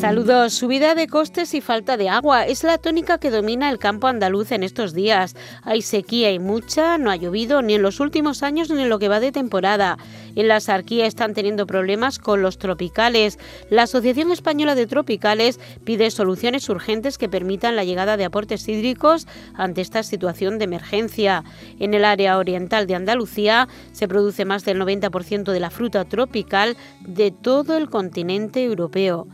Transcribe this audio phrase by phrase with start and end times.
[0.00, 0.54] Saludos.
[0.54, 4.50] Subida de costes y falta de agua es la tónica que domina el campo andaluz
[4.50, 5.36] en estos días.
[5.62, 8.98] Hay sequía y mucha, no ha llovido ni en los últimos años ni en lo
[8.98, 9.98] que va de temporada.
[10.36, 13.38] En la Sarquía están teniendo problemas con los tropicales.
[13.68, 19.26] La Asociación Española de Tropicales pide soluciones urgentes que permitan la llegada de aportes hídricos
[19.52, 21.44] ante esta situación de emergencia.
[21.78, 26.78] En el área oriental de Andalucía se produce más del 90% de la fruta tropical
[27.02, 29.26] de todo el continente europeo.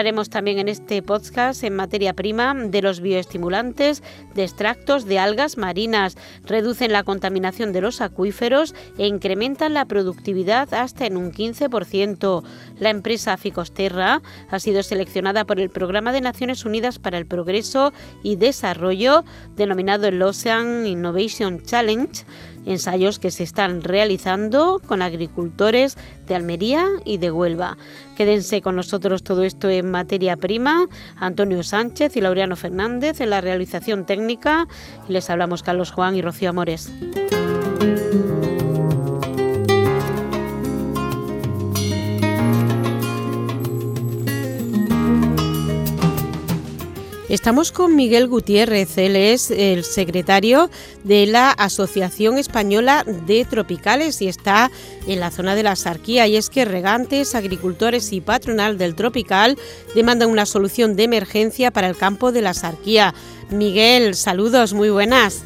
[0.00, 4.02] Hablaremos también en este podcast en materia prima de los bioestimulantes
[4.34, 6.16] de extractos de algas marinas.
[6.46, 12.42] Reducen la contaminación de los acuíferos e incrementan la productividad hasta en un 15%.
[12.78, 17.92] La empresa Ficosterra ha sido seleccionada por el Programa de Naciones Unidas para el Progreso
[18.22, 22.24] y Desarrollo, denominado el Ocean Innovation Challenge
[22.66, 25.96] ensayos que se están realizando con agricultores
[26.30, 27.76] de Almería y de Huelva.
[28.16, 30.86] Quédense con nosotros todo esto en materia prima.
[31.16, 34.68] Antonio Sánchez y Laureano Fernández en la realización técnica.
[35.08, 36.90] Les hablamos Carlos Juan y Rocío Amores.
[47.30, 50.68] Estamos con Miguel Gutiérrez, él es el secretario
[51.04, 54.68] de la Asociación Española de Tropicales y está
[55.06, 56.26] en la zona de la Sarquía.
[56.26, 59.56] Y es que regantes, agricultores y patronal del tropical
[59.94, 63.14] demandan una solución de emergencia para el campo de la Sarquía.
[63.48, 65.44] Miguel, saludos, muy buenas.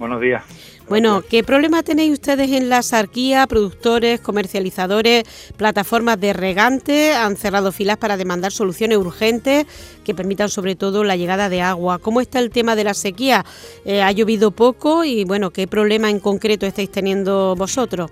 [0.00, 0.42] Buenos días.
[0.86, 3.46] Bueno, ¿qué problema tenéis ustedes en la sarquía?
[3.46, 5.24] Productores, comercializadores,
[5.56, 9.64] plataformas de regante han cerrado filas para demandar soluciones urgentes
[10.04, 11.98] que permitan sobre todo la llegada de agua.
[12.00, 13.44] ¿Cómo está el tema de la sequía?
[13.86, 15.04] Eh, ¿Ha llovido poco?
[15.04, 18.10] Y bueno, ¿qué problema en concreto estáis teniendo vosotros?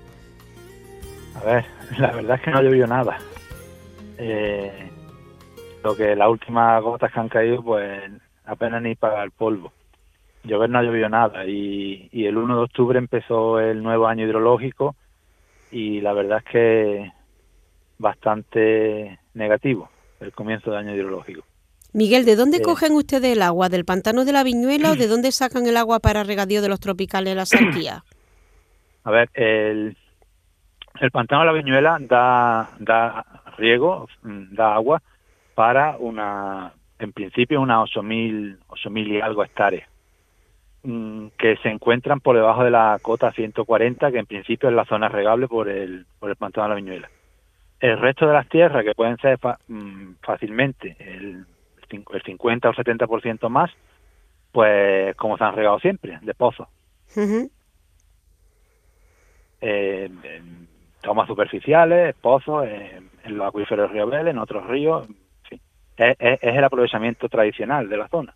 [1.34, 1.66] A ver,
[1.98, 3.18] la verdad es que no ha llovido nada.
[4.16, 4.90] Eh,
[5.84, 8.00] lo que las últimas gotas que han caído, pues
[8.46, 9.72] apenas ni para el polvo
[10.44, 14.94] llover no ha llovido nada y, el 1 de octubre empezó el nuevo año hidrológico
[15.70, 17.12] y la verdad es que
[17.98, 19.88] bastante negativo
[20.20, 21.44] el comienzo del año hidrológico.
[21.92, 23.68] Miguel, ¿de dónde cogen ustedes el agua?
[23.68, 26.80] ¿Del pantano de la Viñuela o de dónde sacan el agua para regadío de los
[26.80, 28.04] tropicales de la Sarquía?
[29.04, 29.96] A ver, el,
[31.00, 33.24] el pantano de la Viñuela da, da
[33.58, 35.02] riego, da agua
[35.54, 39.91] para una, en principio, unas 8.000 mil y algo hectáreas.
[40.84, 44.84] Mm, que se encuentran por debajo de la cota 140, que en principio es la
[44.84, 47.10] zona regable por el, por el pantano de la Viñuela.
[47.78, 49.38] El resto de las tierras, que pueden ser
[49.68, 51.46] mm, fácilmente el,
[51.88, 53.70] el 50 o 70% más,
[54.50, 56.66] pues como se han regado siempre, de pozos.
[59.60, 60.10] Eh,
[61.00, 65.06] tomas superficiales, pozos, en los acuíferos de Río Vélez, en otros ríos,
[65.96, 68.34] es el aprovechamiento tradicional de la zona.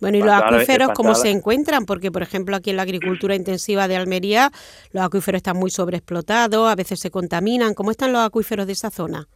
[0.00, 1.84] Bueno, ¿y los acuíferos cómo se encuentran?
[1.84, 4.50] Porque, por ejemplo, aquí en la agricultura intensiva de Almería,
[4.92, 7.74] los acuíferos están muy sobreexplotados, a veces se contaminan.
[7.74, 9.26] ¿Cómo están los acuíferos de esa zona?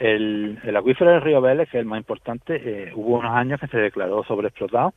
[0.00, 3.68] el, acuífero del río Vélez, que es el más importante, eh, hubo unos años que
[3.68, 4.92] se declaró sobreexplotado,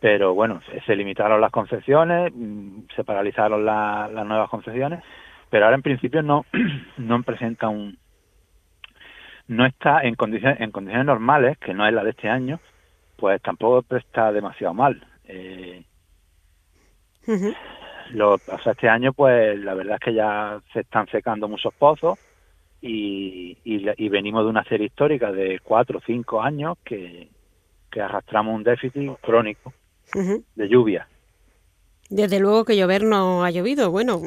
[0.00, 5.02] pero bueno, se, limitaron las concesiones, mm, se paralizaron las nuevas concesiones,
[5.50, 6.44] pero ahora en principio no,
[6.96, 7.98] no presenta un...
[9.48, 12.60] no está en condiciones, en condiciones normales, que no es la de este año,
[13.18, 15.04] pues tampoco está demasiado mal.
[15.24, 15.84] Eh,
[18.12, 21.74] lo, o sea, este año, pues la verdad es que ya se están secando muchos
[21.74, 22.18] pozos
[22.80, 27.28] y, y, venimos de una serie histórica de cuatro o cinco años que,
[27.90, 29.72] que arrastramos un déficit crónico
[30.54, 31.08] de lluvia.
[32.08, 33.90] Desde luego que llover no ha llovido.
[33.90, 34.22] Bueno,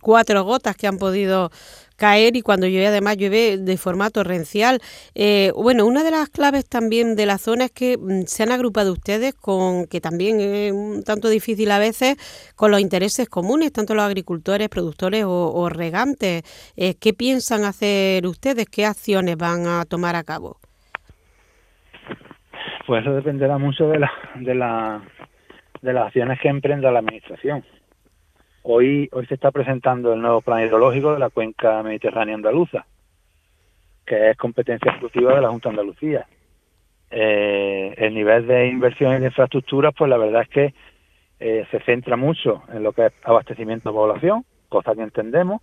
[0.00, 1.50] cuatro gotas que han podido
[1.96, 4.80] caer y cuando llueve además llueve de forma torrencial.
[5.14, 8.52] Eh, bueno, una de las claves también de la zona es que mm, se han
[8.52, 12.16] agrupado ustedes con, que también es un tanto difícil a veces,
[12.54, 16.42] con los intereses comunes, tanto los agricultores, productores o, regantes.
[16.76, 18.66] Eh, ¿Qué piensan hacer ustedes?
[18.66, 20.58] ¿Qué acciones van a tomar a cabo?
[22.86, 25.02] Pues eso dependerá mucho de la, de la
[25.82, 27.64] de las acciones que emprenda la administración.
[28.68, 32.84] Hoy, hoy se está presentando el nuevo plan hidrológico de la cuenca mediterránea andaluza,
[34.04, 36.26] que es competencia exclusiva de la Junta Andalucía.
[37.08, 40.74] Eh, el nivel de inversión en infraestructuras, pues la verdad es que
[41.38, 45.62] eh, se centra mucho en lo que es abastecimiento de población, cosa que entendemos,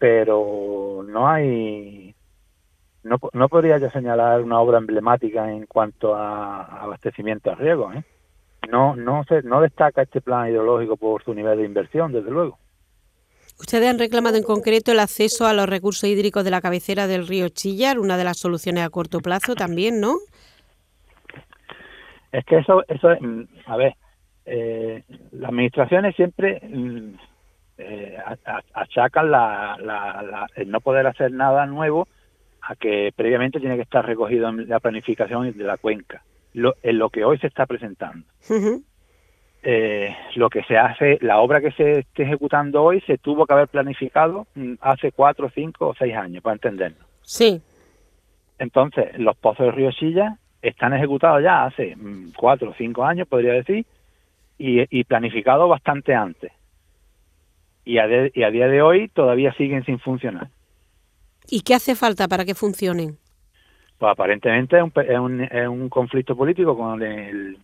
[0.00, 2.16] pero no hay,
[3.04, 8.02] no, no podría yo señalar una obra emblemática en cuanto a abastecimiento a riego, ¿eh?
[8.70, 12.58] No no se, no destaca este plan hidrológico por su nivel de inversión, desde luego.
[13.58, 17.26] Ustedes han reclamado en concreto el acceso a los recursos hídricos de la cabecera del
[17.26, 20.14] río Chillar, una de las soluciones a corto plazo también, ¿no?
[22.30, 23.94] Es que eso, eso mm, a ver,
[24.46, 27.14] eh, las administraciones siempre mm,
[27.78, 28.16] eh,
[28.74, 32.06] achacan la, la, el no poder hacer nada nuevo
[32.62, 36.22] a que previamente tiene que estar recogido en la planificación de la cuenca,
[36.54, 38.26] lo, en lo que hoy se está presentando.
[39.62, 43.54] Eh, lo que se hace, la obra que se esté ejecutando hoy se tuvo que
[43.54, 47.04] haber planificado mm, hace cuatro, cinco o seis años, para entenderlo.
[47.22, 47.60] Sí.
[48.58, 53.26] Entonces, los pozos de Río Silla están ejecutados ya hace mm, cuatro o cinco años,
[53.28, 53.84] podría decir,
[54.58, 56.52] y, y planificados bastante antes.
[57.84, 60.50] Y a, y a día de hoy todavía siguen sin funcionar.
[61.48, 63.18] ¿Y qué hace falta para que funcionen?
[63.98, 67.58] Pues aparentemente es un, es un, es un conflicto político con el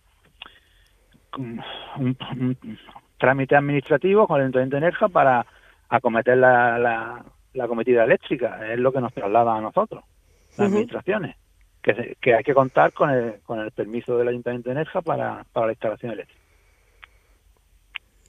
[1.37, 2.57] un,
[3.17, 5.45] trámite administrativo con el Ayuntamiento de Nerja para
[5.89, 6.77] acometer la,
[7.53, 8.71] la, cometida eléctrica.
[8.71, 10.03] Es lo que nos traslada a nosotros,
[10.57, 11.37] las administraciones,
[11.81, 15.45] que, que hay que contar con el, con el permiso del Ayuntamiento de Nerja para,
[15.53, 16.41] para la instalación eléctrica.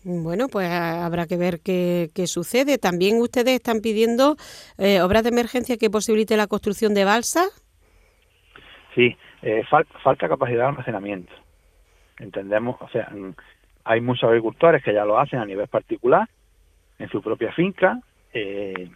[0.05, 2.79] Bueno, pues habrá que ver qué, qué sucede.
[2.79, 4.37] También ustedes están pidiendo
[4.79, 7.66] eh, obras de emergencia que posibilite la construcción de balsas.
[8.97, 9.63] Sí, eh,
[10.03, 11.33] falta capacidad de almacenamiento
[12.19, 13.11] entendemos, o sea,
[13.85, 16.29] hay muchos agricultores que ya lo hacen a nivel particular,
[16.99, 18.01] en su propia finca.
[18.33, 18.91] Eh,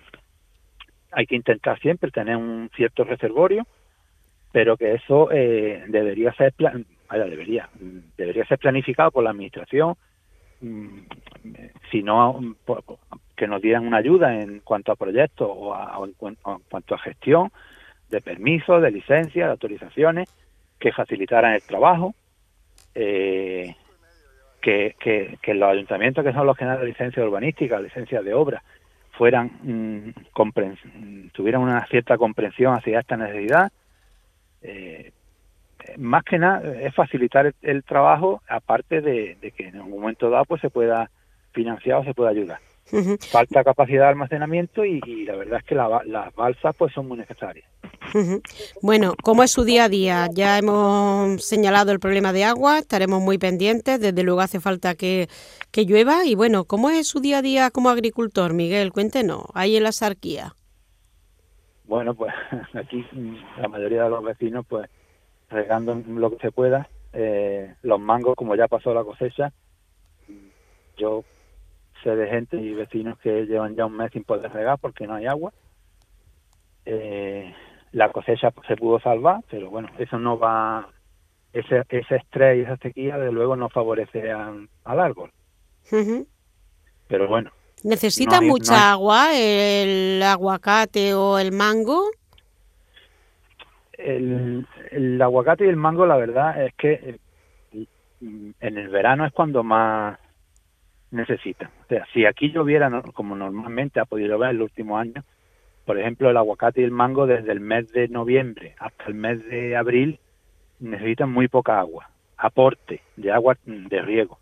[1.13, 3.67] hay que intentar siempre tener un cierto reservorio,
[4.53, 7.69] pero que eso eh, debería ser plan, debería
[8.17, 9.97] debería ser planificado por la administración,
[10.61, 10.99] mm,
[11.91, 12.41] si no
[13.37, 16.37] que nos dieran una ayuda en cuanto a proyectos o, en,
[16.69, 17.51] cuanto a gestión
[18.11, 20.29] de permisos, de licencias, de autorizaciones
[20.79, 22.15] que facilitaran el trabajo
[22.95, 23.75] eh,
[24.61, 24.95] que,
[25.41, 28.63] que, los ayuntamientos que son los que dan la licencia urbanística, licencia de obra,
[29.13, 33.71] fueran mm, tuvieran una cierta comprensión hacia esta necesidad.
[34.63, 35.13] Eh,
[35.97, 40.45] más que nada es facilitar el, trabajo, aparte de, de, que en un momento dado
[40.45, 41.11] pues se pueda
[41.53, 42.59] financiar o se pueda ayudar.
[43.31, 47.69] Falta capacidad de almacenamiento y, la verdad es que las balsas pues son muy necesarias.
[48.83, 50.27] Bueno, ¿cómo es su día a día?
[50.33, 55.29] Ya hemos señalado el problema de agua, estaremos muy pendientes, desde luego hace falta que,
[55.75, 58.93] llueva y bueno, ¿cómo es su día a día como agricultor, Miguel?
[58.93, 60.55] Cuéntenos, ahí en la sarquía.
[61.85, 62.33] Bueno, pues
[62.75, 63.05] aquí
[63.59, 64.89] la mayoría de los vecinos pues
[65.49, 69.53] regando lo que se pueda, eh, los mangos como ya pasó la cosecha,
[70.97, 71.25] yo
[72.03, 75.15] sé de gente y vecinos que llevan ya un mes sin poder regar porque no
[75.15, 75.53] hay agua.
[76.85, 77.55] Eh,
[77.93, 80.89] la cosecha se pudo salvar, pero bueno, eso no va,
[81.53, 85.31] ese, ese estrés y esa sequía de luego no favorece al árbol.
[87.09, 87.51] Pero bueno.
[87.83, 92.11] ¿Necesita mucha agua el aguacate o el mango?
[93.93, 96.93] El, el aguacate y el mango, la verdad es que
[97.73, 97.87] eh,
[98.23, 100.19] en el verano es cuando más
[101.11, 101.71] necesitan.
[101.85, 105.25] O sea, si aquí lloviera como normalmente ha podido ver en los últimos años,
[105.85, 109.45] por ejemplo, el aguacate y el mango desde el mes de noviembre hasta el mes
[109.47, 110.21] de abril
[110.79, 114.39] necesitan muy poca agua, aporte de agua de riego,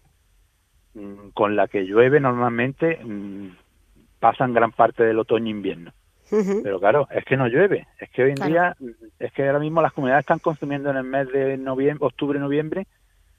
[0.95, 3.49] mm, con la que llueve normalmente mm,
[4.21, 5.93] pasan gran parte del otoño e invierno.
[6.63, 9.59] Pero claro, es que no llueve, es que hoy en día, mm, es que ahora
[9.59, 12.87] mismo las comunidades están consumiendo en el mes de noviembre, octubre, noviembre,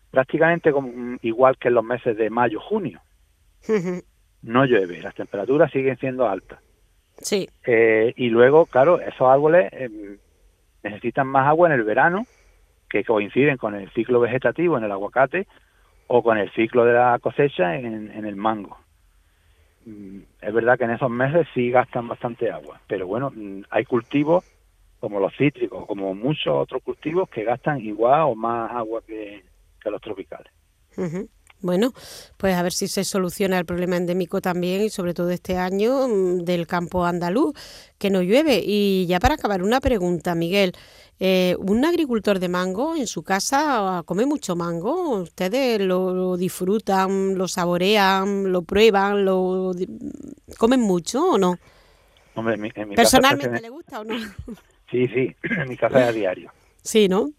[0.09, 2.99] prácticamente como, igual que en los meses de mayo, junio.
[4.41, 6.59] No llueve, las temperaturas siguen siendo altas.
[7.17, 7.49] Sí.
[7.65, 10.17] Eh, y luego, claro, esos árboles eh,
[10.83, 12.25] necesitan más agua en el verano,
[12.89, 15.47] que coinciden con el ciclo vegetativo en el aguacate
[16.07, 18.77] o con el ciclo de la cosecha en, en el mango.
[19.85, 23.85] Mm, es verdad que en esos meses sí gastan bastante agua, pero bueno, mm, hay
[23.85, 24.45] cultivos
[24.99, 29.43] como los cítricos, como muchos otros cultivos que gastan igual o más agua que,
[29.85, 30.51] los tropicales.
[31.61, 31.91] Bueno,
[32.37, 36.07] pues a ver si se soluciona el problema endémico también y sobre todo este año
[36.07, 37.53] mm, del campo andaluz,
[37.97, 38.61] que no llueve.
[38.63, 40.73] Y ya para acabar, una pregunta, Miguel.
[41.21, 45.17] Eh, ¿Un agricultor de mango en su casa come mucho mango?
[45.19, 49.73] ¿Ustedes lo, disfrutan, lo saborean, lo prueban, lo
[50.57, 51.57] comen mucho o no?
[52.35, 54.15] Hombre, en mi, ¿Personalmente le gusta o no?
[54.89, 56.51] Sí, sí, en mi casa es a diario.
[56.81, 57.29] Sí, ¿no?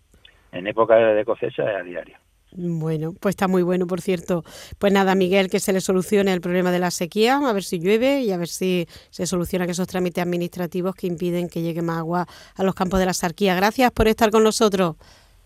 [0.52, 2.16] En época de cosecha es a diario.
[2.52, 4.44] Bueno, pues está muy bueno, por cierto.
[4.78, 7.78] Pues nada, Miguel, que se le solucione el problema de la sequía, a ver si
[7.78, 11.98] llueve y a ver si se solucionan esos trámites administrativos que impiden que llegue más
[11.98, 12.26] agua
[12.56, 13.54] a los campos de la sarquía.
[13.54, 14.96] Gracias por estar con nosotros.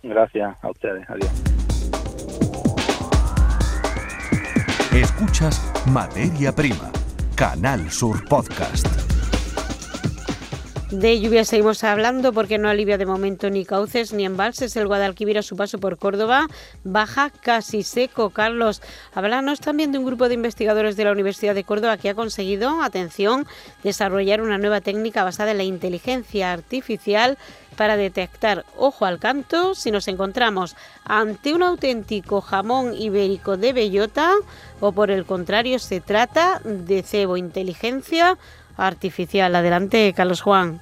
[0.03, 1.05] Gracias a ustedes.
[1.09, 1.31] Adiós.
[4.93, 6.93] Escuchas Materia Prima,
[7.35, 9.04] Canal Sur Podcast.
[10.95, 14.77] De lluvia seguimos hablando porque no alivia de momento ni cauces ni embalses.
[14.77, 16.47] El Guadalquivir a su paso por Córdoba
[16.85, 18.31] baja casi seco.
[18.31, 18.81] Carlos,
[19.13, 22.81] háblanos también de un grupo de investigadores de la Universidad de Córdoba que ha conseguido,
[22.81, 23.45] atención,
[23.83, 27.39] desarrollar una nueva técnica basada en la inteligencia artificial
[27.75, 34.33] para detectar, ojo al canto, si nos encontramos ante un auténtico jamón ibérico de bellota
[34.79, 38.39] o por el contrario se trata de cebo inteligencia
[38.77, 39.55] artificial.
[39.55, 40.81] Adelante, Carlos Juan.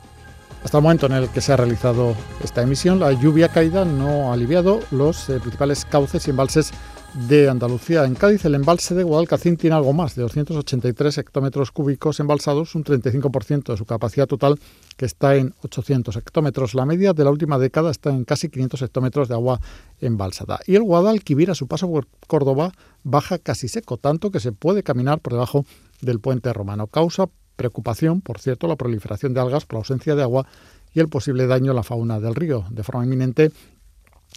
[0.64, 4.30] Hasta el momento en el que se ha realizado esta emisión, la lluvia caída no
[4.30, 6.72] ha aliviado los eh, principales cauces y embalses
[7.14, 8.04] de Andalucía.
[8.04, 12.84] En Cádiz, el embalse de Guadalcacín tiene algo más de 283 hectómetros cúbicos embalsados, un
[12.84, 14.58] 35% de su capacidad total,
[14.96, 16.74] que está en 800 hectómetros.
[16.74, 19.60] La media de la última década está en casi 500 hectómetros de agua
[20.00, 20.60] embalsada.
[20.66, 22.72] Y el Guadalquivir, a su paso por Córdoba,
[23.02, 25.66] baja casi seco, tanto que se puede caminar por debajo
[26.00, 26.86] del puente romano.
[26.86, 27.28] Causa
[27.62, 30.48] Preocupación, por cierto, la proliferación de algas por la ausencia de agua
[30.92, 32.64] y el posible daño a la fauna del río.
[32.70, 33.52] De forma inminente,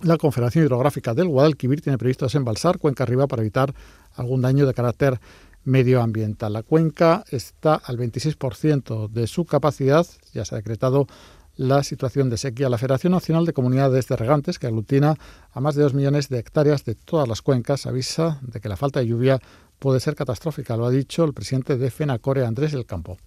[0.03, 3.73] la Confederación Hidrográfica del Guadalquivir tiene previsto desembalsar cuenca arriba para evitar
[4.13, 5.19] algún daño de carácter
[5.63, 6.53] medioambiental.
[6.53, 11.07] La cuenca está al 26% de su capacidad, ya se ha decretado
[11.55, 12.69] la situación de sequía.
[12.69, 15.15] La Federación Nacional de Comunidades de Regantes, que aglutina
[15.51, 18.77] a más de 2 millones de hectáreas de todas las cuencas, avisa de que la
[18.77, 19.39] falta de lluvia
[19.79, 23.17] puede ser catastrófica, lo ha dicho el presidente de FENACORE, Andrés del Campo.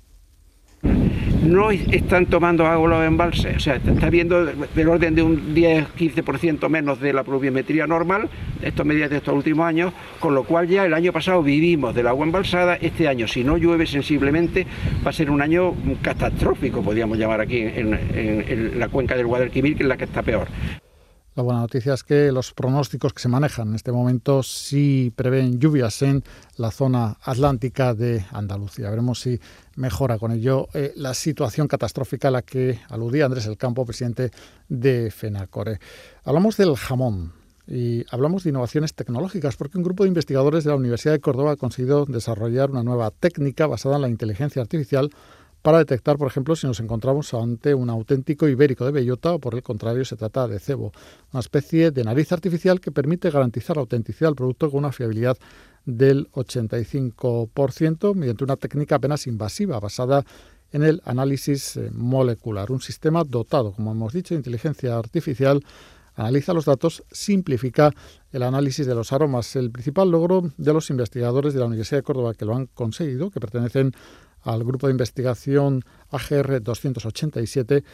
[1.42, 6.68] No están tomando agua los embalses, o sea, está habiendo del orden de un 10-15%
[6.68, 8.28] menos de la pluviometría normal,
[8.62, 12.06] estos medidas de estos últimos años, con lo cual ya el año pasado vivimos del
[12.06, 14.66] agua embalsada, este año si no llueve sensiblemente
[15.04, 19.76] va a ser un año catastrófico, podríamos llamar aquí en, en la cuenca del Guadalquivir,
[19.76, 20.48] que es la que está peor.
[21.38, 25.60] La buena noticia es que los pronósticos que se manejan en este momento sí prevén
[25.60, 26.24] lluvias en
[26.56, 28.90] la zona atlántica de Andalucía.
[28.90, 29.38] Veremos si
[29.76, 34.32] mejora con ello eh, la situación catastrófica a la que aludía Andrés El Campo, presidente
[34.68, 35.78] de FENACORE.
[36.24, 37.34] Hablamos del jamón.
[37.68, 41.52] Y hablamos de innovaciones tecnológicas porque un grupo de investigadores de la Universidad de Córdoba
[41.52, 45.10] ha conseguido desarrollar una nueva técnica basada en la inteligencia artificial
[45.62, 49.54] para detectar, por ejemplo, si nos encontramos ante un auténtico ibérico de bellota o por
[49.54, 50.92] el contrario se trata de cebo,
[51.32, 55.36] una especie de nariz artificial que permite garantizar la autenticidad del producto con una fiabilidad
[55.84, 60.24] del 85% mediante una técnica apenas invasiva basada
[60.70, 65.62] en el análisis eh, molecular, un sistema dotado, como hemos dicho, de inteligencia artificial
[66.18, 67.94] analiza los datos, simplifica
[68.32, 69.54] el análisis de los aromas.
[69.54, 73.30] El principal logro de los investigadores de la Universidad de Córdoba que lo han conseguido,
[73.30, 73.92] que pertenecen
[74.42, 77.84] al grupo de investigación AGR 287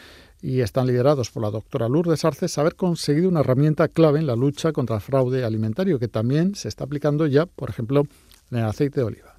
[0.42, 4.36] y están liderados por la doctora Lourdes Arces, haber conseguido una herramienta clave en la
[4.36, 8.06] lucha contra el fraude alimentario que también se está aplicando ya, por ejemplo,
[8.50, 9.34] en el aceite de oliva.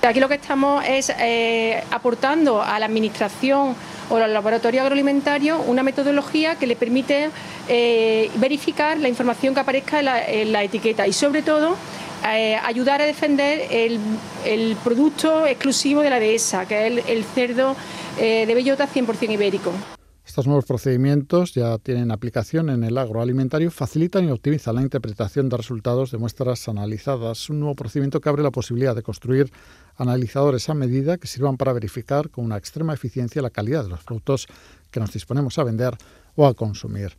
[0.00, 3.76] Aquí lo que estamos es eh, aportando a la Administración
[4.10, 7.30] o al laboratorio agroalimentario una metodología que le permite
[7.68, 11.76] eh, verificar la información que aparezca en la etiqueta y sobre todo
[12.24, 17.76] eh, ayudar a defender el, producto exclusivo de la dehesa, que es el, cerdo
[18.18, 19.72] eh, de bellota 100% ibérico.
[20.24, 25.56] Estos nuevos procedimientos ya tienen aplicación en el agroalimentario, facilitan y optimizan la interpretación de
[25.56, 27.50] resultados de muestras analizadas.
[27.50, 29.52] Un nuevo procedimiento que abre la posibilidad de construir
[29.96, 34.04] analizadores a medida que sirvan para verificar con una extrema eficiencia la calidad de los
[34.04, 34.46] productos
[34.92, 35.96] que nos disponemos a vender
[36.36, 37.16] o a consumir.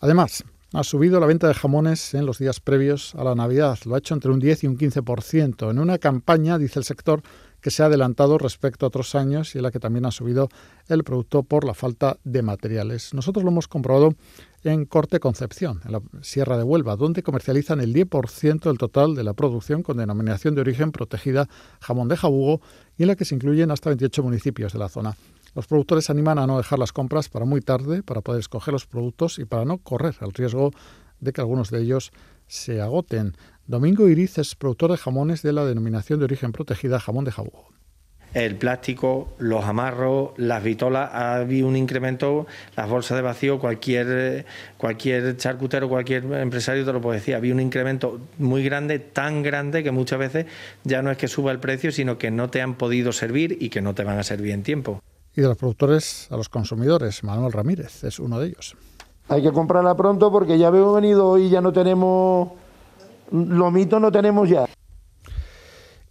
[0.00, 3.78] Además, ha subido la venta de jamones en los días previos a la Navidad.
[3.86, 5.70] Lo ha hecho entre un 10 y un 15%.
[5.70, 7.22] En una campaña, dice el sector,
[7.60, 10.48] que se ha adelantado respecto a otros años y en la que también ha subido
[10.88, 13.12] el producto por la falta de materiales.
[13.14, 14.14] Nosotros lo hemos comprobado
[14.62, 19.24] en Corte Concepción, en la Sierra de Huelva, donde comercializan el 10% del total de
[19.24, 21.48] la producción con denominación de origen protegida
[21.80, 22.60] jamón de jabugo
[22.96, 25.16] y en la que se incluyen hasta 28 municipios de la zona.
[25.54, 28.86] Los productores animan a no dejar las compras para muy tarde para poder escoger los
[28.86, 30.70] productos y para no correr el riesgo
[31.18, 32.12] de que algunos de ellos
[32.46, 33.34] se agoten.
[33.66, 37.68] Domingo Iriz es productor de jamones de la denominación de origen protegida jamón de jabugo.
[38.32, 44.46] El plástico, los amarros, las vitolas, ha habido un incremento, las bolsas de vacío, cualquier,
[44.76, 49.82] cualquier charcutero, cualquier empresario te lo puede decir, había un incremento muy grande, tan grande
[49.82, 50.46] que muchas veces
[50.84, 53.68] ya no es que suba el precio, sino que no te han podido servir y
[53.68, 55.02] que no te van a servir en tiempo
[55.40, 57.24] y de los productores a los consumidores.
[57.24, 58.76] Manuel Ramírez es uno de ellos.
[59.28, 62.50] Hay que comprarla pronto porque ya veo venido hoy ya no tenemos
[63.30, 64.66] no tenemos ya.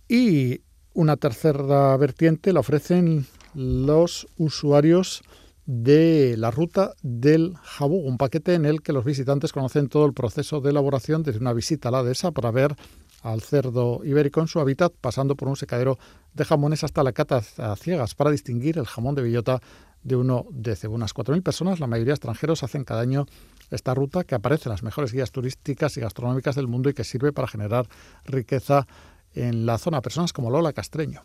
[0.07, 0.61] Y
[0.93, 5.21] una tercera vertiente la ofrecen los usuarios
[5.65, 10.13] de la ruta del Jabú, un paquete en el que los visitantes conocen todo el
[10.13, 12.75] proceso de elaboración desde una visita a la dehesa para ver
[13.21, 15.97] al cerdo ibérico en su hábitat, pasando por un secadero
[16.33, 19.61] de jamones hasta la cata a ciegas para distinguir el jamón de bellota
[20.03, 20.95] de uno de cebo.
[20.95, 23.25] Unas 4.000 personas, la mayoría extranjeros, hacen cada año
[23.71, 27.03] esta ruta que aparece en las mejores guías turísticas y gastronómicas del mundo y que
[27.03, 27.87] sirve para generar
[28.25, 28.87] riqueza
[29.33, 30.01] en la zona.
[30.01, 31.21] Personas como Lola Castreño.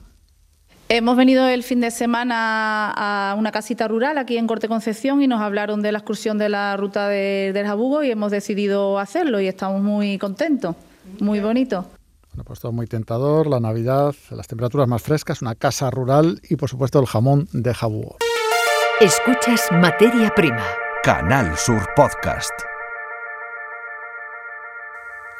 [0.90, 5.26] Hemos venido el fin de semana a una casita rural aquí en Corte Concepción y
[5.26, 9.40] nos hablaron de la excursión de la ruta de, del Jabugo y hemos decidido hacerlo
[9.40, 10.76] y estamos muy contentos,
[11.20, 11.86] muy bonito.
[12.30, 16.56] Bueno, pues todo muy tentador, la Navidad, las temperaturas más frescas, una casa rural y
[16.56, 18.16] por supuesto el jamón de Jabugo.
[19.00, 20.64] Escuchas Materia Prima.
[21.04, 22.73] Canal Sur Podcast.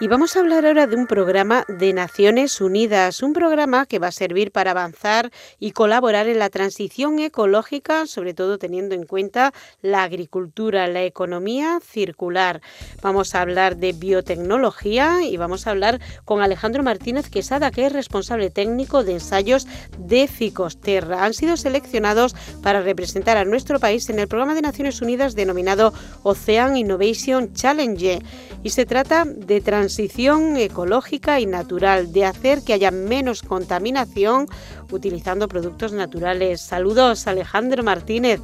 [0.01, 4.09] Y vamos a hablar ahora de un programa de Naciones Unidas, un programa que va
[4.09, 9.55] a servir para avanzar y colaborar en la transición ecológica, sobre todo teniendo en cuenta
[9.83, 12.61] la agricultura, la economía circular.
[13.03, 17.93] Vamos a hablar de biotecnología y vamos a hablar con Alejandro Martínez Quesada, que es
[17.93, 21.25] responsable técnico de ensayos de Ficosterra.
[21.25, 22.35] Han sido seleccionados
[22.65, 28.19] para representar a nuestro país en el programa de Naciones Unidas denominado Ocean Innovation Challenge
[28.65, 34.47] y se trata de transición ecológica y natural, de hacer que haya menos contaminación
[34.91, 36.61] utilizando productos naturales.
[36.61, 38.41] Saludos, Alejandro Martínez.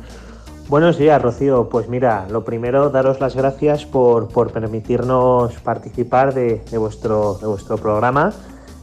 [0.68, 1.68] Buenos días, Rocío.
[1.68, 8.32] Pues mira, lo primero, daros las gracias por, permitirnos participar de, vuestro, vuestro programa,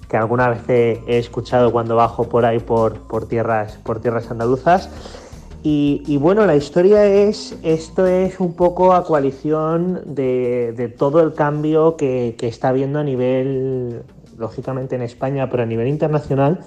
[0.10, 4.90] que alguna vez he, escuchado cuando bajo por ahí por, por, tierras, por tierras andaluzas.
[5.64, 11.98] Y, bueno, la historia es, esto es un poco a coalición de, todo el cambio
[11.98, 14.04] que, está habiendo a nivel,
[14.38, 16.62] lógicamente en España, pero a nivel internacional,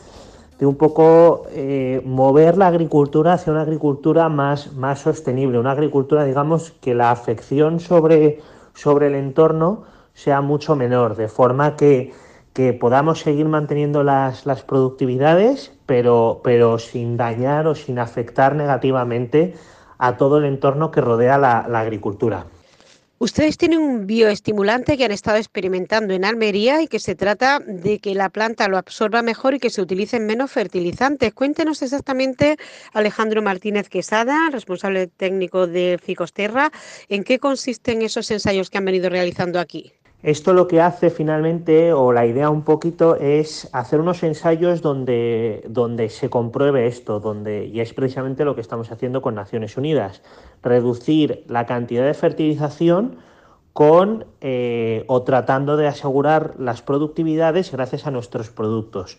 [0.59, 6.25] de un poco eh, mover la agricultura hacia una agricultura más, más sostenible, una agricultura,
[6.25, 8.41] digamos, que la afección sobre,
[8.75, 12.13] sobre el entorno sea mucho menor, de forma que
[12.53, 19.55] que podamos seguir manteniendo las, las productividades, pero, pero sin dañar o sin afectar negativamente
[19.99, 22.47] a todo el entorno que rodea la, la agricultura.
[23.23, 27.99] Ustedes tienen un bioestimulante que han estado experimentando en Almería y que se trata de
[27.99, 31.35] que la planta lo absorba mejor y que se utilicen menos fertilizantes.
[31.35, 32.57] Cuéntenos exactamente,
[32.95, 36.73] Alejandro Martínez Quesada, responsable técnico de Ficosterra,
[37.11, 39.93] en qué consisten esos ensayos que han venido realizando aquí.
[40.23, 45.65] Esto lo que hace finalmente, o la idea un poquito, es hacer unos ensayos donde,
[45.67, 50.23] donde se compruebe esto, donde, y es precisamente lo que estamos haciendo con Naciones Unidas,
[50.63, 53.17] reducir la cantidad de fertilización
[53.73, 59.17] con eh, o tratando de asegurar las productividades gracias a nuestros productos.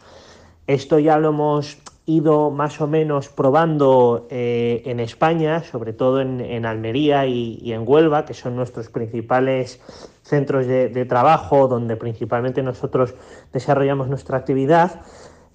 [0.67, 6.65] Esto ya lo hemos ido más o menos probando eh, en España, sobre todo en,
[6.65, 9.79] Almería y, en Huelva, que son nuestros principales
[10.23, 13.13] centros de, trabajo donde principalmente nosotros
[13.53, 15.01] desarrollamos nuestra actividad,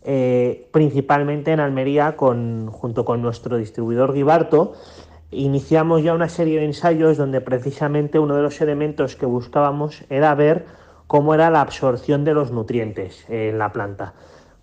[0.03, 4.75] eh, principalmente en Almería con, junto con nuestro distribuidor Guibarto.
[5.33, 10.33] Iniciamos ya una serie de ensayos donde precisamente uno de los elementos que buscábamos era
[10.37, 10.67] ver
[11.09, 14.15] cómo era la absorción de los nutrientes en la planta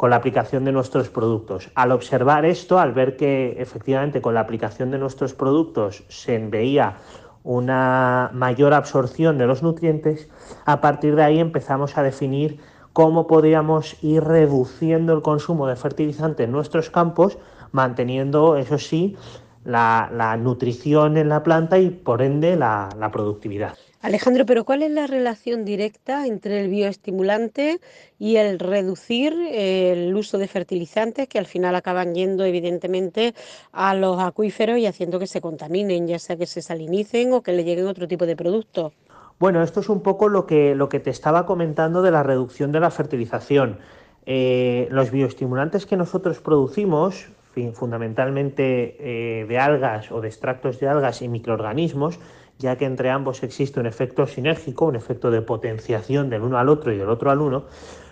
[0.04, 1.72] con la aplicación de nuestros productos.
[1.76, 6.98] Al observar esto, al ver que efectivamente con la aplicación de nuestros productos se veía
[7.46, 10.30] una mayor absorción de los nutrientes,
[10.66, 12.60] a partir de ahí empezamos a definir
[12.92, 17.38] cómo podríamos ir reduciendo el consumo de fertilizante en nuestros campos,
[17.72, 19.16] manteniendo, eso sí,
[19.64, 23.78] la, nutrición en la planta y por ende la productividad.
[24.04, 27.80] Alejandro, pero ¿cuál es la relación directa entre el bioestimulante
[28.20, 33.34] y el reducir el uso de fertilizantes que al final acaban yendo evidentemente
[33.72, 37.54] a los acuíferos y haciendo que se contaminen, ya sea que se salinicen o que
[37.54, 38.92] le lleguen otro tipo de productos?
[39.40, 42.74] Bueno, esto es un poco lo que, lo que te estaba comentando de la reducción
[42.74, 43.80] de la fertilización.
[44.26, 47.30] Eh, los bioestimulantes que nosotros producimos,
[47.74, 52.20] fundamentalmente eh, de algas o de extractos de algas y microorganismos,
[52.60, 56.70] ya que entre ambos existe un efecto sinérgico, un efecto de potenciación del uno al
[56.70, 57.66] otro y del otro al uno,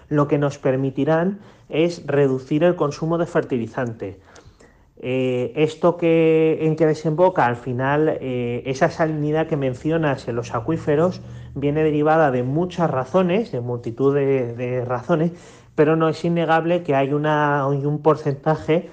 [0.09, 4.19] lo que nos permitirán es reducir el consumo de fertilizante.
[5.03, 10.53] Eh, esto que, en que desemboca al final, eh, esa salinidad que mencionas en los
[10.53, 11.21] acuíferos
[11.55, 15.31] viene derivada de muchas razones, de multitud de, razones,
[15.73, 18.89] pero no es innegable que hay, una, hay un porcentaje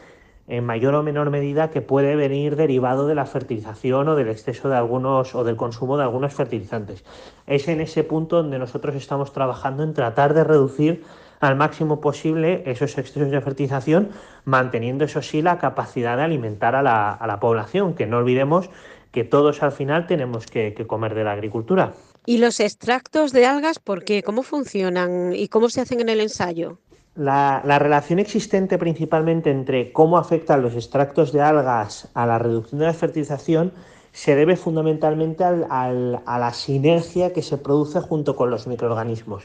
[0.49, 4.69] en mayor o menor medida que puede venir derivado de la fertilización o del exceso
[4.69, 7.05] de algunos o del consumo de algunos fertilizantes.
[7.47, 11.05] Es en ese punto donde nosotros estamos trabajando en tratar de reducir
[11.41, 14.11] al máximo posible esos excesos de fertilización,
[14.45, 18.71] manteniendo eso sí la capacidad de alimentar a la, población, que no olvidemos
[19.13, 21.93] que todos al final tenemos que comer de la agricultura.
[22.29, 24.23] ¿Y los extractos de algas por qué?
[24.23, 26.79] ¿Cómo funcionan y cómo se hacen en el ensayo?
[27.19, 32.87] La, relación existente principalmente entre cómo afectan los extractos de algas a la reducción de
[32.87, 33.73] la fertilización
[34.13, 39.45] se debe fundamentalmente a la sinergia que se produce junto con los microorganismos.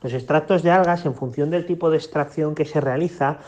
[0.00, 3.38] Los extractos de algas, en función del tipo de extracción que se realiza,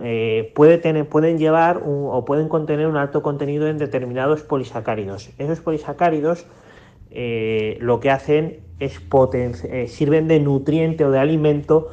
[0.00, 5.30] eh, pueden llevar o pueden contener un alto contenido en determinados polisacáridos.
[5.38, 6.46] Esos polisacáridos
[7.10, 9.00] eh, lo que hacen es
[9.64, 11.88] eh, sirven de nutriente o de alimento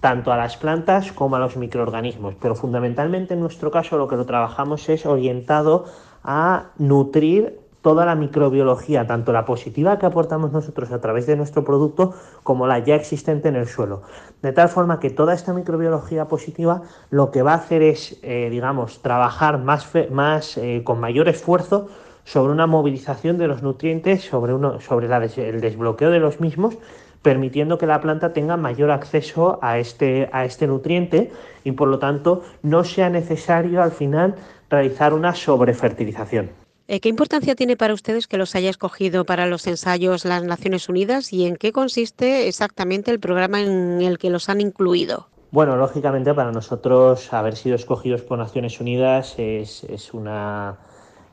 [0.00, 4.16] tanto a las plantas como a los microorganismos, pero fundamentalmente en nuestro caso lo que
[4.16, 5.84] lo trabajamos es orientado
[6.24, 11.64] a nutrir toda la microbiología, tanto la positiva que aportamos nosotros a través de nuestro
[11.64, 14.02] producto como la ya existente en el suelo.
[14.42, 18.48] De tal forma que toda esta microbiología positiva lo que va a hacer es, eh,
[18.50, 21.88] digamos, trabajar más, más eh, con mayor esfuerzo
[22.24, 26.76] sobre una movilización de los nutrientes, sobre, uno, sobre el desbloqueo de los mismos
[27.22, 31.30] permitiendo que la planta tenga mayor acceso a este, a este nutriente
[31.64, 34.36] y por lo tanto no sea necesario al final
[34.70, 36.50] realizar una sobrefertilización.
[36.88, 40.88] Eh, ¿Qué importancia tiene para ustedes que los haya escogido para los ensayos las Naciones
[40.88, 45.28] Unidas y en qué consiste exactamente el programa en el que los han incluido?
[45.52, 50.78] Bueno, lógicamente para nosotros haber sido escogidos por Naciones Unidas es, es una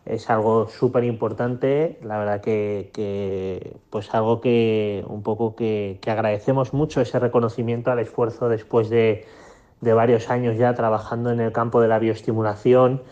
[0.07, 7.01] es algo súper importante, la verdad que, pues algo que un poco que, agradecemos mucho
[7.01, 9.25] ese reconocimiento al esfuerzo después de,
[9.81, 13.03] varios años ya trabajando en el campo de la bioestimulación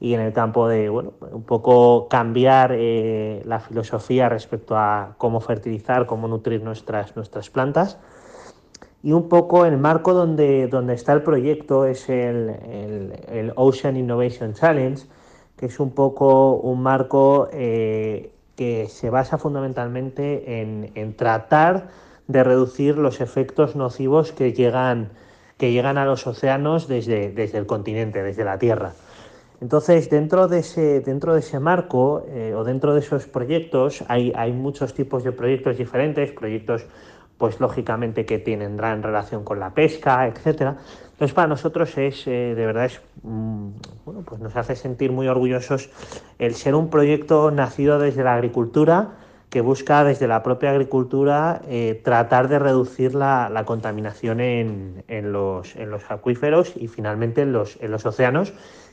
[0.00, 5.40] y en el campo de, bueno, un poco cambiar eh, la filosofía respecto a cómo
[5.40, 7.98] fertilizar, cómo nutrir nuestras, nuestras plantas.
[9.02, 12.50] Y un poco el marco donde, donde está el proyecto es el,
[13.28, 15.06] el Ocean Innovation Challenge,
[15.60, 21.88] que es un poco un marco eh, que se basa fundamentalmente en, tratar
[22.28, 25.10] de reducir los efectos nocivos que llegan,
[25.58, 28.94] que llegan a los océanos desde, desde el continente, desde la Tierra.
[29.60, 34.32] Entonces, dentro de ese, dentro de ese marco eh, o dentro de esos proyectos hay,
[34.34, 36.86] hay muchos tipos de proyectos diferentes, proyectos
[37.40, 40.76] pues lógicamente que tendrán relación con la pesca, etcétera.
[41.12, 43.70] Entonces para nosotros es eh, de verdad es mm,
[44.04, 45.88] bueno pues nos hace sentir muy orgullosos
[46.38, 49.12] el ser un proyecto nacido desde la agricultura
[49.48, 55.74] que busca desde la propia agricultura eh, tratar de reducir la, contaminación en, los,
[56.10, 58.52] acuíferos y finalmente en los, en los océanos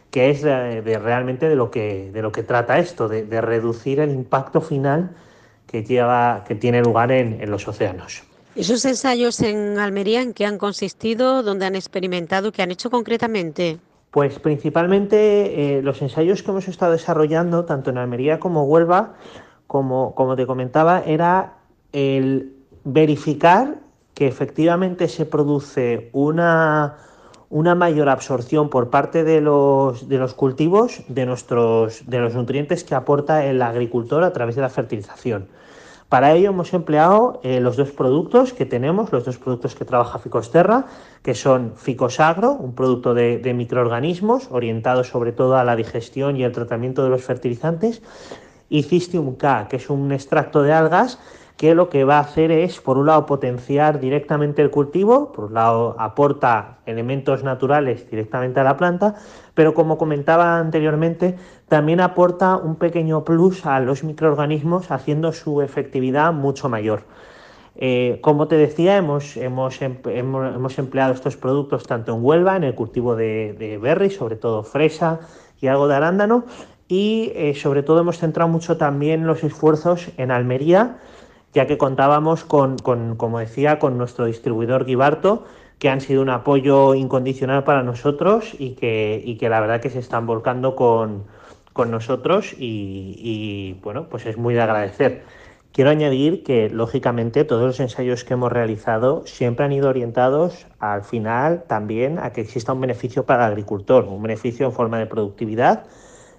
[0.09, 4.11] que es realmente de lo que de lo que trata esto de, de reducir el
[4.11, 5.17] impacto final
[5.67, 8.23] que lleva que tiene lugar en, en los océanos.
[8.57, 13.77] ¿Esos ensayos en Almería en qué han consistido, dónde han experimentado, qué han hecho concretamente?
[14.09, 19.13] Pues principalmente eh, los ensayos que hemos estado desarrollando, tanto en Almería como Huelva,
[19.67, 21.53] como, como te comentaba, era
[21.93, 23.75] el verificar
[24.15, 26.97] que efectivamente se produce una,
[27.51, 32.83] una mayor absorción por parte de los, de los cultivos de, nuestros, de los nutrientes
[32.83, 35.47] que aporta el agricultor a través de la fertilización.
[36.09, 40.19] Para ello hemos empleado eh, los dos productos que tenemos, los dos productos que trabaja
[40.19, 40.85] Ficosterra,
[41.21, 46.53] que son Ficosagro, un producto de, microorganismos orientado sobre todo a la digestión y el
[46.53, 48.01] tratamiento de los fertilizantes,
[48.69, 51.19] y Cystium K, que es un extracto de algas
[51.57, 55.45] que lo que va a hacer es, por un lado, potenciar directamente el cultivo, por
[55.45, 59.15] un lado, aporta elementos naturales directamente a la planta,
[59.55, 61.35] pero como comentaba anteriormente,
[61.67, 67.03] también aporta un pequeño plus a los microorganismos, haciendo su efectividad mucho mayor.
[67.75, 72.73] Eh, como te decía, hemos, hemos, hemos, empleado estos productos tanto en Huelva, en el
[72.73, 75.19] cultivo de, de berry, sobre todo fresa
[75.61, 76.45] y algo de arándano,
[76.87, 80.97] y eh, sobre todo hemos centrado mucho también los esfuerzos en Almería,
[81.53, 85.45] ya que contábamos con, como decía, con nuestro distribuidor Guibarto,
[85.79, 89.99] que han sido un apoyo incondicional para nosotros y que, que la verdad que se
[89.99, 91.25] están volcando con,
[91.85, 95.23] nosotros y, bueno, pues es muy de agradecer.
[95.71, 101.03] Quiero añadir que, lógicamente, todos los ensayos que hemos realizado siempre han ido orientados al
[101.03, 105.05] final también a que exista un beneficio para el agricultor, un beneficio en forma de
[105.05, 105.83] productividad,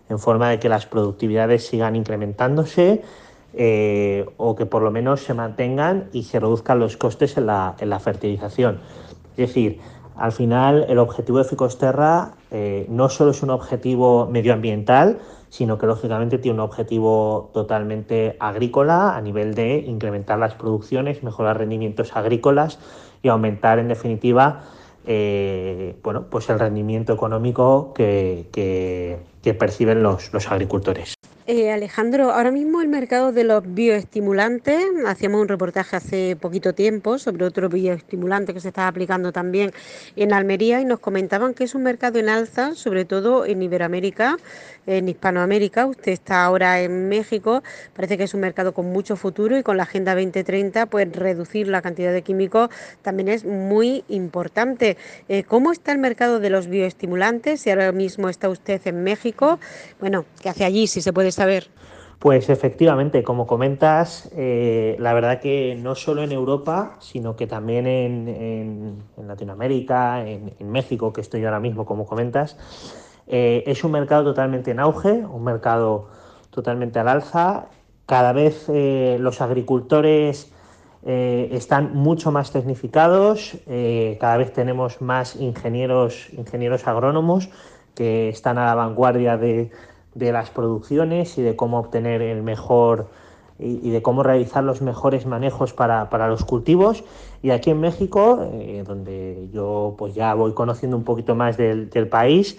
[0.08, 3.02] en forma de que las productividades sigan incrementándose,
[3.54, 8.00] eh, o que por lo menos se mantengan y se reduzcan los costes en la,
[8.02, 8.80] fertilización.
[9.36, 9.80] Es decir,
[10.18, 15.86] al final el objetivo de Ficosterra eh, no solo es un objetivo medioambiental, sino que
[15.86, 22.78] lógicamente tiene un objetivo totalmente agrícola a nivel de incrementar las producciones, mejorar rendimientos agrícolas
[23.22, 24.64] y aumentar en definitiva
[25.06, 28.46] eh, bueno, pues el rendimiento económico que,
[29.58, 31.17] perciben los agricultores.
[31.50, 37.16] Eh, Alejandro, ahora mismo el mercado de los bioestimulantes, hacíamos un reportaje hace poquito tiempo
[37.16, 39.72] sobre otro bioestimulante que se está aplicando también
[40.14, 44.36] en Almería y nos comentaban que es un mercado en alza, sobre todo en Iberoamérica,
[44.86, 45.86] en Hispanoamérica.
[45.86, 47.62] Usted está ahora en México,
[47.94, 51.68] parece que es un mercado con mucho futuro y con la Agenda 2030, pues reducir
[51.68, 52.68] la cantidad de químicos
[53.00, 54.98] también es muy importante.
[55.30, 57.62] Eh, ¿Cómo está el mercado de los bioestimulantes?
[57.62, 59.58] Si ahora mismo está usted en México,
[59.98, 60.86] bueno, ¿qué hace allí?
[60.86, 61.37] Si se puede
[62.18, 67.86] Pues efectivamente, como comentas, eh, la verdad que no solo en Europa, sino que también
[67.86, 72.56] en, Latinoamérica, en, México, que estoy ahora mismo, como comentas,
[73.28, 76.08] eh, es un mercado totalmente en auge, un mercado
[76.50, 77.66] totalmente al alza.
[78.04, 80.52] Cada vez eh, los agricultores
[81.00, 83.56] están mucho más tecnificados,
[84.20, 87.48] cada vez tenemos más ingenieros, ingenieros agrónomos
[87.94, 89.70] que están a la vanguardia de,
[90.18, 93.08] de las producciones y de cómo obtener el mejor
[93.58, 97.04] y, de cómo realizar los mejores manejos para, los cultivos.
[97.42, 101.88] Y aquí en México, eh, donde yo pues ya voy conociendo un poquito más del,
[102.08, 102.58] país,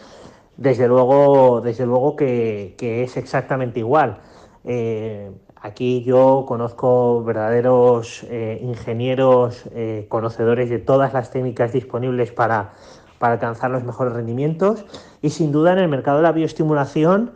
[0.57, 4.19] desde luego, desde luego que, es exactamente igual.
[4.65, 9.69] Eh, aquí yo conozco verdaderos eh, ingenieros,
[10.09, 12.73] conocedores de todas las técnicas disponibles para,
[13.19, 14.85] para alcanzar los mejores rendimientos
[15.21, 17.31] y sin duda en el mercado de la bioestimulación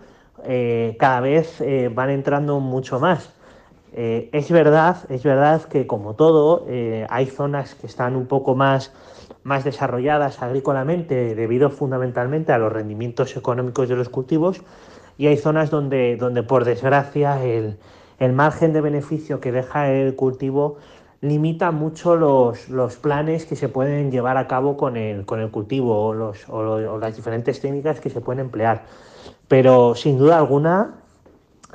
[0.45, 3.33] eh, cada vez eh, van entrando mucho más.
[3.93, 6.65] Eh, es verdad, es verdad que como todo,
[7.09, 8.91] hay zonas que están un poco más,
[9.43, 14.61] más desarrolladas agrícolamente debido fundamentalmente a los rendimientos económicos de los cultivos
[15.17, 17.77] y hay zonas donde, donde por desgracia el,
[18.33, 20.77] margen de beneficio que deja el cultivo
[21.21, 25.51] limita mucho los, los, planes que se pueden llevar a cabo con el, con el
[25.51, 28.83] cultivo o, los, o las diferentes técnicas que se pueden emplear.
[29.47, 30.95] Pero sin duda alguna,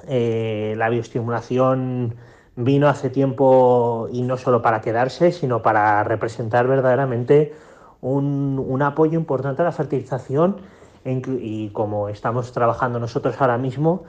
[0.07, 2.17] eh, la bioestimulación
[2.57, 7.55] vino hace tiempo y no solo para quedarse, sino para representar verdaderamente
[8.01, 10.57] un, apoyo importante a la fertilización
[11.05, 14.05] y como estamos trabajando nosotros ahora mismo,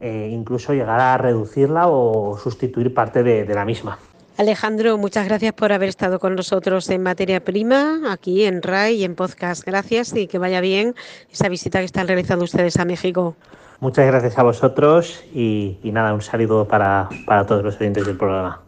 [0.00, 3.98] eh, incluso llegar a reducirla o sustituir parte de la misma.
[4.38, 9.04] Alejandro, muchas gracias por haber estado con nosotros en Materia Prima, aquí en RAI y
[9.04, 9.64] en Podcast.
[9.64, 10.94] Gracias y que vaya bien
[11.30, 13.36] esa visita que están realizando ustedes a México.
[13.80, 18.62] Muchas gracias a vosotros y, nada, un saludo para, para todos los oyentes del programa.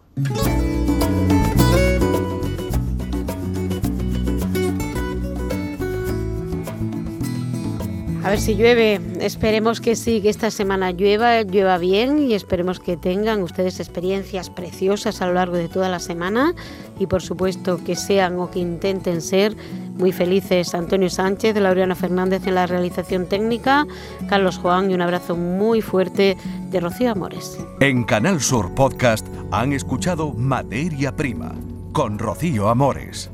[8.24, 9.02] A ver si llueve.
[9.20, 14.48] Esperemos que sí, que esta semana llueva, llueva bien y esperemos que tengan ustedes experiencias
[14.48, 16.54] preciosas a lo largo de toda la semana
[16.98, 19.54] y por supuesto que sean o que intenten ser
[19.98, 23.87] muy felices Antonio Sánchez, Laureano Fernández en la realización técnica,
[24.26, 26.38] Carlos Juan y un abrazo muy fuerte
[26.70, 27.58] de Rocío Amores.
[27.80, 31.54] En Canal Sur Podcast han escuchado Materia Prima
[31.92, 33.33] con Rocío Amores.